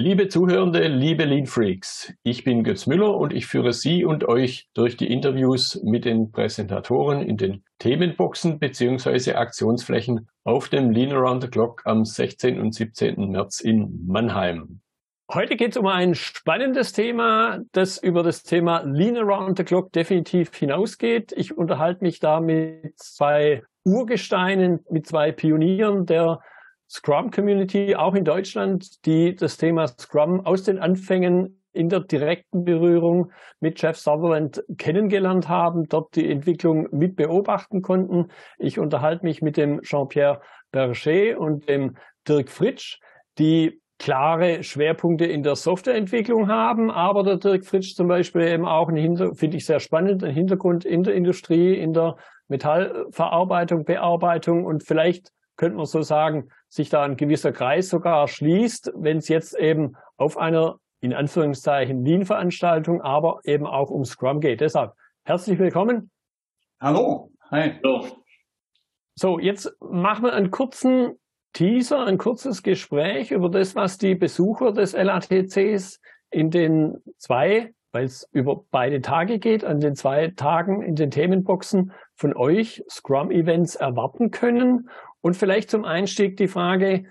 [0.00, 4.68] Liebe Zuhörende, liebe Lean Freaks, ich bin Götz Müller und ich führe Sie und euch
[4.72, 9.32] durch die Interviews mit den Präsentatoren in den Themenboxen bzw.
[9.32, 12.60] Aktionsflächen auf dem Lean Around the Clock am 16.
[12.60, 13.28] und 17.
[13.28, 14.82] März in Mannheim.
[15.32, 19.90] Heute geht es um ein spannendes Thema, das über das Thema Lean Around the Clock
[19.90, 21.32] definitiv hinausgeht.
[21.36, 26.38] Ich unterhalte mich da mit zwei Urgesteinen, mit zwei Pionieren der
[26.88, 32.64] Scrum Community, auch in Deutschland, die das Thema Scrum aus den Anfängen in der direkten
[32.64, 38.28] Berührung mit Jeff Sutherland kennengelernt haben, dort die Entwicklung mit beobachten konnten.
[38.58, 40.40] Ich unterhalte mich mit dem Jean-Pierre
[40.72, 41.96] Berger und dem
[42.26, 42.98] Dirk Fritsch,
[43.38, 48.88] die klare Schwerpunkte in der Softwareentwicklung haben, aber der Dirk Fritsch zum Beispiel eben auch
[48.88, 52.16] finde ich sehr spannend, einen Hintergrund in der Industrie, in der
[52.48, 58.92] Metallverarbeitung, Bearbeitung und vielleicht könnte man so sagen, sich da ein gewisser Kreis sogar schließt,
[58.96, 64.60] wenn es jetzt eben auf einer in Anführungszeichen Lean-Veranstaltung, aber eben auch um Scrum geht.
[64.60, 64.92] Deshalb
[65.24, 66.10] herzlich willkommen.
[66.80, 67.30] Hallo.
[67.50, 67.74] Hi.
[67.82, 68.06] Hallo.
[69.14, 71.18] So, jetzt machen wir einen kurzen
[71.52, 78.04] Teaser, ein kurzes Gespräch über das, was die Besucher des LATCs in den zwei, weil
[78.04, 83.76] es über beide Tage geht, an den zwei Tagen in den Themenboxen von euch Scrum-Events
[83.76, 87.04] erwarten können und vielleicht zum Einstieg die Frage,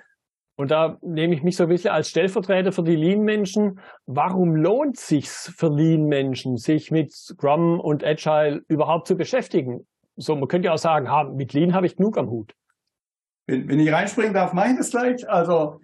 [0.57, 3.79] und da nehme ich mich so ein bisschen als Stellvertreter für die Lean-Menschen.
[4.05, 9.87] Warum lohnt sich's für Lean-Menschen, sich mit Scrum und Agile überhaupt zu beschäftigen?
[10.15, 12.53] So, man könnte ja auch sagen, ha, mit Lean habe ich genug am Hut.
[13.45, 15.29] Wenn, wenn ich reinspringen darf, mache ich das gleich.
[15.29, 15.79] Also,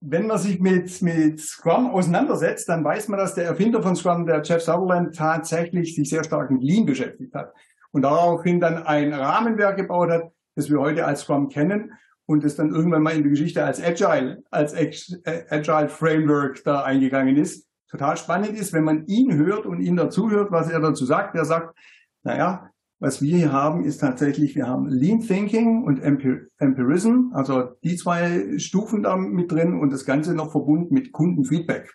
[0.00, 4.26] wenn man sich mit, mit Scrum auseinandersetzt, dann weiß man, dass der Erfinder von Scrum,
[4.26, 7.52] der Jeff Sutherland, tatsächlich sich sehr stark mit Lean beschäftigt hat
[7.92, 11.92] und daraufhin dann ein Rahmenwerk gebaut hat, das wir heute als Scrum kennen
[12.26, 17.36] und das dann irgendwann mal in die Geschichte als Agile, als Agile Framework da eingegangen
[17.36, 17.66] ist.
[17.90, 21.34] Total spannend ist, wenn man ihn hört und ihn dazu hört, was er dazu sagt.
[21.34, 21.74] Er sagt,
[22.22, 27.96] naja, was wir hier haben, ist tatsächlich, wir haben Lean Thinking und Empirism, also die
[27.96, 31.94] zwei Stufen da mit drin und das Ganze noch verbunden mit Kundenfeedback.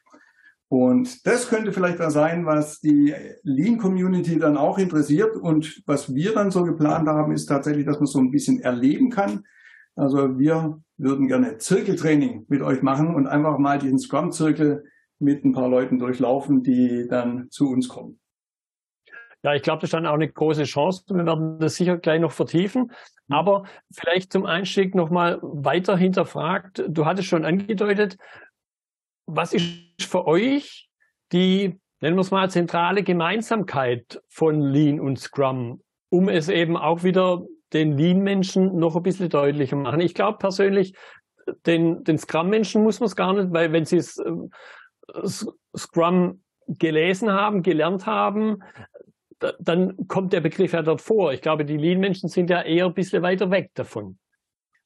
[0.69, 3.13] Und das könnte vielleicht was sein, was die
[3.43, 5.35] Lean-Community dann auch interessiert.
[5.35, 9.09] Und was wir dann so geplant haben, ist tatsächlich, dass man so ein bisschen erleben
[9.09, 9.43] kann.
[9.95, 14.83] Also wir würden gerne Zirkeltraining mit euch machen und einfach mal diesen Scrum-Zirkel
[15.19, 18.19] mit ein paar Leuten durchlaufen, die dann zu uns kommen.
[19.43, 21.03] Ja, ich glaube, das ist dann auch eine große Chance.
[21.09, 22.91] Wir werden das sicher gleich noch vertiefen.
[23.27, 23.35] Mhm.
[23.35, 26.83] Aber vielleicht zum Einstieg nochmal weiter hinterfragt.
[26.87, 28.17] Du hattest schon angedeutet,
[29.35, 30.89] was ist für euch
[31.31, 37.03] die, nennen wir es mal, zentrale Gemeinsamkeit von Lean und Scrum, um es eben auch
[37.03, 39.99] wieder den Lean-Menschen noch ein bisschen deutlicher machen?
[39.99, 40.95] Ich glaube persönlich,
[41.65, 45.45] den, den Scrum-Menschen muss man es gar nicht, weil wenn sie es äh,
[45.75, 48.63] Scrum gelesen haben, gelernt haben,
[49.59, 51.33] dann kommt der Begriff ja dort vor.
[51.33, 54.17] Ich glaube, die Lean-Menschen sind ja eher ein bisschen weiter weg davon.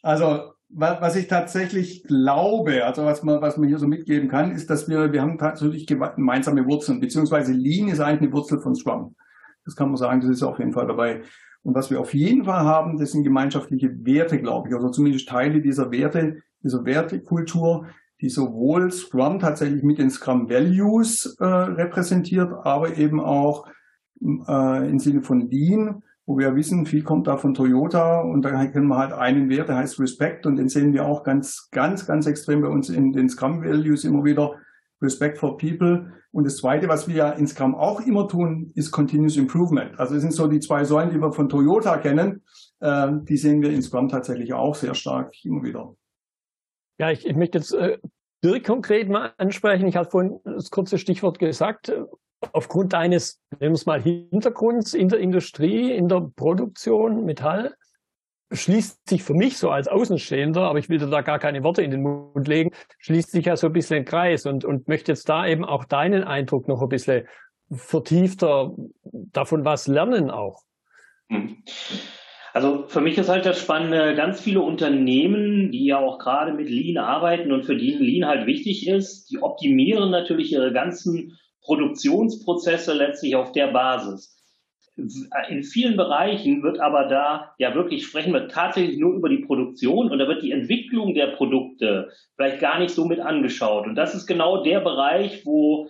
[0.02, 4.70] Also was ich tatsächlich glaube, also was man, was man hier so mitgeben kann, ist,
[4.70, 9.16] dass wir, wir haben tatsächlich gemeinsame Wurzeln, beziehungsweise Lean ist eigentlich eine Wurzel von Scrum.
[9.66, 11.22] Das kann man sagen, das ist auf jeden Fall dabei.
[11.64, 14.76] Und was wir auf jeden Fall haben, das sind gemeinschaftliche Werte, glaube ich.
[14.76, 17.88] Also zumindest Teile dieser Werte, dieser Wertekultur,
[18.22, 23.68] die sowohl Scrum tatsächlich mit den Scrum Values äh, repräsentiert, aber eben auch
[24.22, 28.66] äh, im Sinne von Lean wo wir wissen, viel kommt da von Toyota und da
[28.66, 32.06] kennen wir halt einen Wert, der heißt Respect und den sehen wir auch ganz, ganz,
[32.06, 34.54] ganz extrem bei uns in den Scrum Values immer wieder.
[35.02, 36.12] Respect for People.
[36.32, 39.98] Und das Zweite, was wir ja in Scrum auch immer tun, ist Continuous Improvement.
[40.00, 42.44] Also es sind so die zwei Säulen, die wir von Toyota kennen.
[42.80, 45.96] Äh, die sehen wir in Scrum tatsächlich auch sehr stark immer wieder.
[47.00, 48.00] Ja, ich, ich möchte jetzt äh,
[48.44, 49.88] Dirk konkret mal ansprechen.
[49.88, 51.94] Ich hatte vorhin das kurze Stichwort gesagt
[52.54, 57.76] aufgrund deines, nehmen wir es mal, Hintergrunds in der Industrie, in der Produktion, Metall,
[58.52, 61.92] schließt sich für mich so als Außenstehender, aber ich will da gar keine Worte in
[61.92, 65.28] den Mund legen, schließt sich ja so ein bisschen ein Kreis und, und möchte jetzt
[65.28, 67.28] da eben auch deinen Eindruck noch ein bisschen
[67.70, 68.74] vertiefter
[69.04, 70.62] davon was lernen auch.
[71.30, 71.58] Hm.
[72.54, 76.70] Also für mich ist halt das Spannende, ganz viele Unternehmen, die ja auch gerade mit
[76.70, 81.38] Lean arbeiten und für die Lean halt wichtig ist, die optimieren natürlich ihre ganzen
[81.68, 84.34] Produktionsprozesse letztlich auf der Basis.
[85.50, 90.10] In vielen Bereichen wird aber da, ja wirklich, sprechen wir tatsächlich nur über die Produktion
[90.10, 93.86] und da wird die Entwicklung der Produkte vielleicht gar nicht so mit angeschaut.
[93.86, 95.90] Und das ist genau der Bereich, wo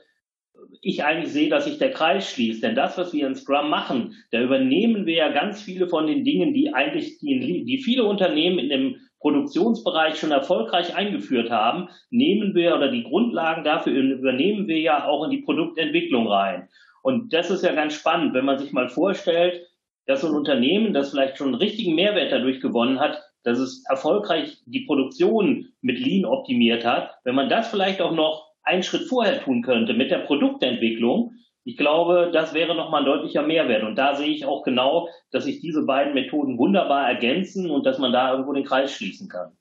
[0.82, 2.64] ich eigentlich sehe, dass sich der Kreis schließt.
[2.64, 6.26] Denn das, was wir in Scrum machen, da übernehmen wir ja ganz viele von den
[6.26, 12.54] Dingen, die eigentlich, die, die viele Unternehmen in dem Produktionsbereich schon erfolgreich eingeführt haben, nehmen
[12.54, 16.70] wir oder die Grundlagen dafür übernehmen wir ja auch in die Produktentwicklung rein.
[17.02, 19.66] Und das ist ja ganz spannend, wenn man sich mal vorstellt,
[20.06, 24.58] dass ein Unternehmen, das vielleicht schon einen richtigen Mehrwert dadurch gewonnen hat, dass es erfolgreich
[24.66, 29.42] die Produktion mit Lean optimiert hat, wenn man das vielleicht auch noch einen Schritt vorher
[29.42, 31.34] tun könnte mit der Produktentwicklung,
[31.68, 33.84] ich glaube, das wäre nochmal ein deutlicher Mehrwert.
[33.84, 38.00] Und da sehe ich auch genau, dass sich diese beiden Methoden wunderbar ergänzen und dass
[38.00, 39.52] man da irgendwo den Kreis schließen kann.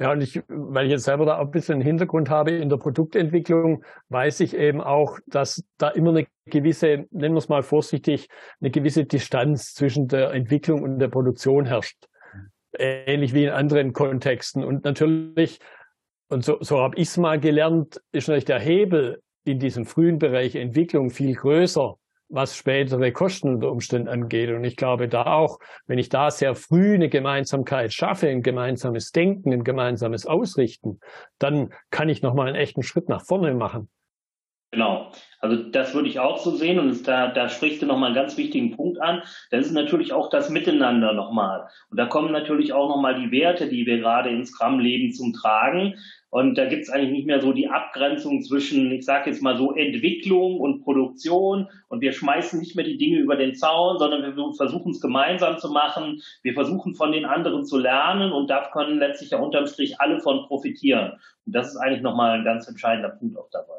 [0.00, 2.78] Ja, und ich, weil ich jetzt selber da auch ein bisschen Hintergrund habe in der
[2.78, 8.28] Produktentwicklung, weiß ich eben auch, dass da immer eine gewisse, nennen wir es mal vorsichtig,
[8.60, 12.08] eine gewisse Distanz zwischen der Entwicklung und der Produktion herrscht.
[12.76, 14.64] Ähnlich wie in anderen Kontexten.
[14.64, 15.60] Und natürlich,
[16.28, 20.18] und so, so habe ich es mal gelernt, ist natürlich der Hebel in diesem frühen
[20.18, 21.96] Bereich Entwicklung viel größer,
[22.28, 24.50] was spätere Kosten unter Umständen angeht.
[24.50, 29.12] Und ich glaube da auch, wenn ich da sehr früh eine Gemeinsamkeit schaffe, ein gemeinsames
[29.12, 31.00] Denken, ein gemeinsames Ausrichten,
[31.38, 33.88] dann kann ich nochmal einen echten Schritt nach vorne machen.
[34.72, 35.12] Genau.
[35.40, 38.36] Also das würde ich auch so sehen und da, da sprichst du nochmal einen ganz
[38.36, 39.22] wichtigen Punkt an.
[39.50, 41.68] Das ist natürlich auch das Miteinander nochmal.
[41.88, 45.32] Und da kommen natürlich auch nochmal die Werte, die wir gerade ins Scrum leben, zum
[45.32, 45.94] Tragen.
[46.36, 49.56] Und da gibt es eigentlich nicht mehr so die Abgrenzung zwischen, ich sage jetzt mal
[49.56, 51.66] so, Entwicklung und Produktion.
[51.88, 55.56] Und wir schmeißen nicht mehr die Dinge über den Zaun, sondern wir versuchen es gemeinsam
[55.56, 56.20] zu machen.
[56.42, 60.20] Wir versuchen von den anderen zu lernen und da können letztlich ja unterm Strich alle
[60.20, 61.12] von profitieren.
[61.46, 63.72] Und das ist eigentlich nochmal ein ganz entscheidender Punkt auch dabei.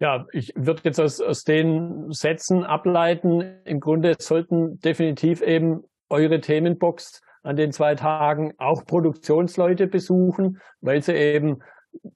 [0.00, 6.40] Ja, ich würde jetzt aus, aus den Sätzen ableiten, im Grunde sollten definitiv eben eure
[6.40, 11.62] Themenbox an den zwei Tagen auch Produktionsleute besuchen, weil sie eben,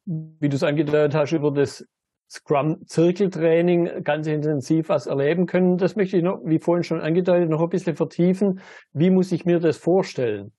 [0.04, 1.86] wie du es angedeutet hast, über das
[2.28, 5.78] Scrum-Zirkeltraining ganz intensiv was erleben können.
[5.78, 8.60] Das möchte ich noch, wie vorhin schon angedeutet, noch ein bisschen vertiefen.
[8.92, 10.52] Wie muss ich mir das vorstellen?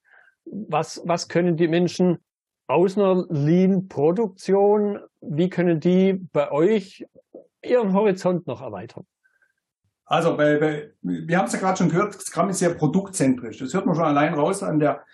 [0.45, 2.19] Was, was können die Menschen
[2.67, 7.05] aus einer Lean-Produktion, wie können die bei euch
[7.61, 9.05] ihren Horizont noch erweitern?
[10.11, 13.59] Also, bei, bei, wir haben es ja gerade schon gehört, Scrum ist sehr produktzentrisch.
[13.59, 15.05] Das hört man schon allein raus an der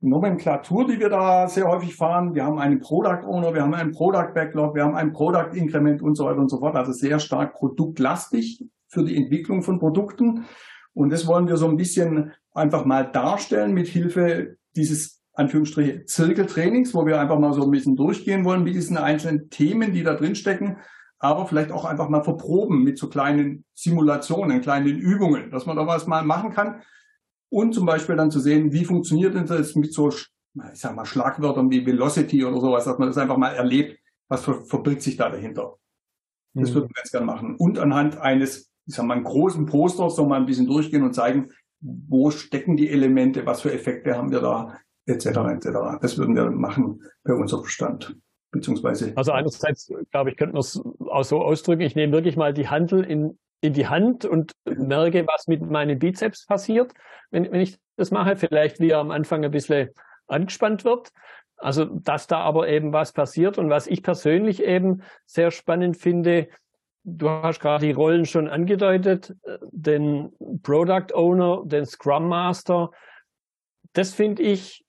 [0.00, 2.34] Nomenklatur, die wir da sehr häufig fahren.
[2.34, 6.00] Wir haben einen Product Owner, wir haben einen Product Backlog, wir haben ein Product Increment
[6.00, 6.76] und so weiter und so fort.
[6.76, 10.46] Also sehr stark produktlastig für die Entwicklung von Produkten.
[10.94, 16.94] Und das wollen wir so ein bisschen einfach mal darstellen mit Hilfe dieses Anführungsstriche Zirkeltrainings,
[16.94, 20.14] wo wir einfach mal so ein bisschen durchgehen wollen mit diesen einzelnen Themen, die da
[20.14, 20.78] drin stecken
[21.18, 25.86] aber vielleicht auch einfach mal verproben mit so kleinen Simulationen, kleinen Übungen, dass man da
[25.86, 26.82] was mal machen kann
[27.50, 30.28] und zum Beispiel dann zu sehen, wie funktioniert denn das mit so, ich
[30.74, 33.98] sag mal, Schlagwörtern wie Velocity oder sowas, dass man das einfach mal erlebt,
[34.28, 35.76] was verbirgt sich da dahinter.
[36.54, 36.74] Das mhm.
[36.74, 37.56] würden wir jetzt gerne machen.
[37.56, 41.14] Und anhand eines, ich sag mal, einen großen Posters so mal ein bisschen durchgehen und
[41.14, 41.50] zeigen,
[41.80, 45.26] wo stecken die Elemente, was für Effekte haben wir da, etc.
[45.26, 45.68] etc.
[46.00, 48.16] Das würden wir machen bei unserem Bestand
[48.50, 49.12] beziehungsweise.
[49.16, 52.68] Also einerseits, glaube ich, könnte man es auch so ausdrücken, ich nehme wirklich mal die
[52.68, 56.92] Handel in, in die Hand und merke, was mit meinen Bizeps passiert,
[57.30, 58.36] wenn, wenn ich das mache.
[58.36, 59.90] Vielleicht wie er am Anfang ein bisschen
[60.26, 61.10] angespannt wird.
[61.56, 66.48] Also, dass da aber eben was passiert und was ich persönlich eben sehr spannend finde,
[67.02, 69.34] du hast gerade die Rollen schon angedeutet,
[69.72, 70.30] den
[70.62, 72.90] Product Owner, den Scrum Master.
[73.92, 74.84] Das finde ich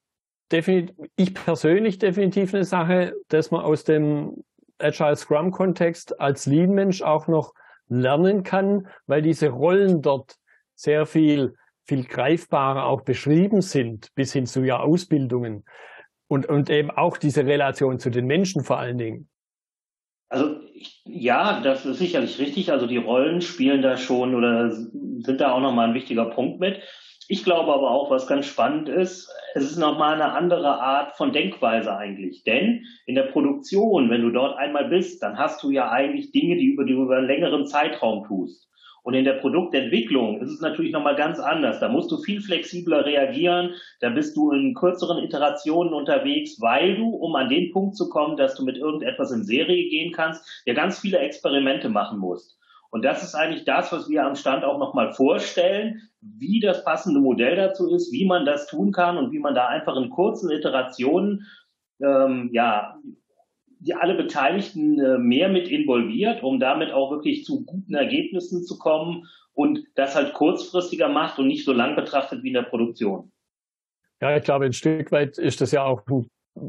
[0.52, 4.44] definitiv, ich persönlich definitiv eine Sache, dass man aus dem
[4.78, 7.54] Agile Scrum Kontext als Lean Mensch auch noch
[7.90, 10.36] lernen kann, weil diese Rollen dort
[10.76, 15.66] sehr viel, viel greifbarer auch beschrieben sind, bis hin zu ja Ausbildungen
[16.28, 19.30] und, und eben auch diese Relation zu den Menschen vor allen Dingen.
[20.30, 20.60] Also
[21.04, 22.72] ja, das ist sicherlich richtig.
[22.72, 26.82] Also die Rollen spielen da schon oder sind da auch nochmal ein wichtiger Punkt mit.
[27.32, 31.32] Ich glaube aber auch, was ganz spannend ist, es ist nochmal eine andere Art von
[31.32, 32.44] Denkweise eigentlich.
[32.44, 36.58] Denn in der Produktion, wenn du dort einmal bist, dann hast du ja eigentlich Dinge,
[36.58, 38.68] die, über, die über einen längeren Zeitraum tust.
[39.04, 41.80] Und in der Produktentwicklung ist es natürlich nochmal ganz anders.
[41.80, 43.76] Da musst du viel flexibler reagieren.
[44.00, 48.38] Da bist du in kürzeren Iterationen unterwegs, weil du, um an den Punkt zu kommen,
[48.38, 52.59] dass du mit irgendetwas in Serie gehen kannst, ja ganz viele Experimente machen musst.
[52.92, 57.20] Und das ist eigentlich das, was wir am Stand auch nochmal vorstellen, wie das passende
[57.20, 60.50] Modell dazu ist, wie man das tun kann und wie man da einfach in kurzen
[60.50, 61.46] Iterationen
[62.02, 63.00] ähm, ja
[63.80, 68.78] die alle Beteiligten äh, mehr mit involviert, um damit auch wirklich zu guten Ergebnissen zu
[68.78, 73.32] kommen und das halt kurzfristiger macht und nicht so lang betrachtet wie in der Produktion.
[74.22, 76.06] Ja, ich glaube, ein Stück weit ist das ja auch ein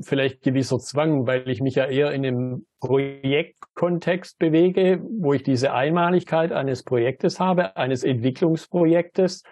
[0.03, 5.73] vielleicht gewisser Zwang, weil ich mich ja eher in einem Projektkontext bewege, wo ich diese
[5.73, 9.43] Einmaligkeit eines Projektes habe, eines Entwicklungsprojektes.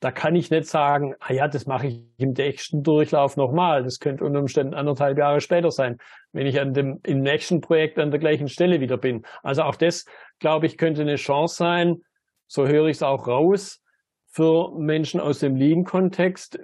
[0.00, 3.84] da kann ich nicht sagen, ah ja, das mache ich im nächsten Durchlauf nochmal.
[3.84, 5.96] Das könnte unter Umständen anderthalb Jahre später sein,
[6.32, 9.24] wenn ich an dem, im nächsten Projekt an der gleichen Stelle wieder bin.
[9.42, 10.04] Also auch das,
[10.40, 12.02] glaube ich, könnte eine Chance sein.
[12.46, 13.80] So höre ich es auch raus
[14.28, 16.58] für Menschen aus dem Lean-Kontext.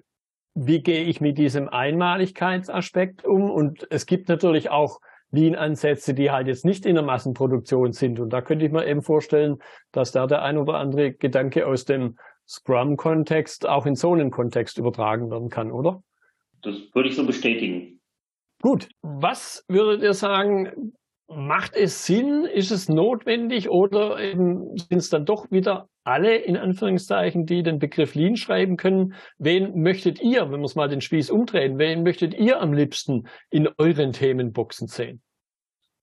[0.54, 3.50] Wie gehe ich mit diesem Einmaligkeitsaspekt um?
[3.50, 8.18] Und es gibt natürlich auch Lean-Ansätze, die halt jetzt nicht in der Massenproduktion sind.
[8.18, 9.58] Und da könnte ich mir eben vorstellen,
[9.92, 12.16] dass da der ein oder andere Gedanke aus dem
[12.48, 16.02] Scrum-Kontext auch in so einen Kontext übertragen werden kann, oder?
[16.62, 18.00] Das würde ich so bestätigen.
[18.60, 18.88] Gut.
[19.02, 20.92] Was würdet ihr sagen,
[21.28, 22.44] macht es Sinn?
[22.44, 28.14] Ist es notwendig oder sind es dann doch wieder alle in Anführungszeichen, die den Begriff
[28.14, 29.14] Lean schreiben können?
[29.38, 33.26] Wen möchtet ihr, wenn wir es mal den Spieß umdrehen, wen möchtet ihr am liebsten
[33.50, 35.22] in euren Themenboxen sehen?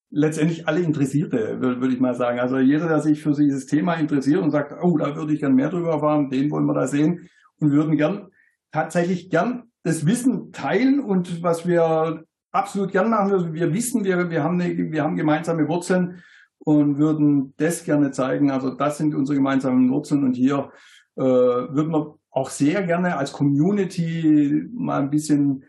[0.10, 2.40] letztendlich alle Interessierte, würde ich mal sagen.
[2.40, 5.56] Also jeder, der sich für dieses Thema interessiert und sagt, oh, da würde ich gern
[5.56, 8.30] mehr drüber erfahren, den wollen wir da sehen und würden gern
[8.72, 14.30] tatsächlich gern das Wissen teilen und was wir absolut gern machen, also wir wissen, wir,
[14.30, 16.24] wir, haben eine, wir haben gemeinsame Wurzeln
[16.68, 18.52] und würden das gerne zeigen.
[18.52, 20.70] Also das sind unsere gemeinsamen Wurzeln und hier
[21.16, 25.64] äh, würden wir auch sehr gerne als Community mal ein bisschen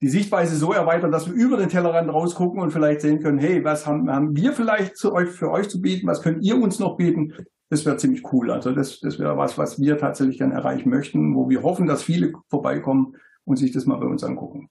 [0.00, 3.62] die Sichtweise so erweitern, dass wir über den Tellerrand rausgucken und vielleicht sehen können, hey,
[3.64, 6.78] was haben, haben wir vielleicht zu euch, für euch zu bieten, was könnt ihr uns
[6.78, 7.34] noch bieten?
[7.68, 8.50] Das wäre ziemlich cool.
[8.50, 12.02] Also das, das wäre was, was wir tatsächlich dann erreichen möchten, wo wir hoffen, dass
[12.02, 14.70] viele vorbeikommen und sich das mal bei uns angucken.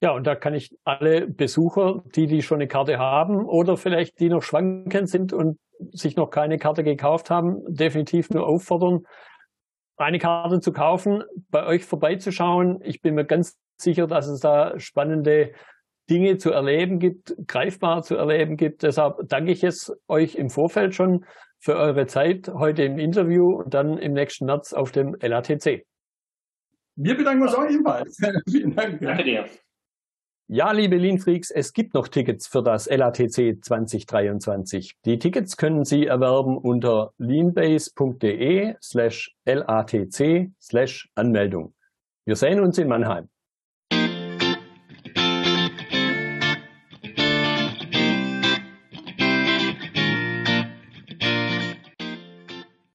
[0.00, 4.20] Ja, und da kann ich alle Besucher, die, die schon eine Karte haben oder vielleicht
[4.20, 5.58] die noch schwankend sind und
[5.92, 9.00] sich noch keine Karte gekauft haben, definitiv nur auffordern,
[9.96, 12.80] eine Karte zu kaufen, bei euch vorbeizuschauen.
[12.82, 15.52] Ich bin mir ganz sicher, dass es da spannende
[16.08, 18.82] Dinge zu erleben gibt, greifbar zu erleben gibt.
[18.84, 21.24] Deshalb danke ich es euch im Vorfeld schon
[21.58, 25.84] für eure Zeit heute im Interview und dann im nächsten März auf dem LATC.
[26.96, 28.16] Wir bedanken uns auch ebenfalls.
[28.50, 29.00] Vielen Dank.
[29.00, 29.44] Danke dir.
[30.50, 34.96] Ja, liebe Lean Freaks, es gibt noch Tickets für das LATC 2023.
[35.04, 41.74] Die Tickets können Sie erwerben unter leanbase.de slash LATC slash Anmeldung.
[42.24, 43.28] Wir sehen uns in Mannheim.